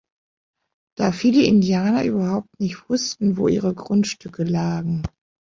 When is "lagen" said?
4.43-5.03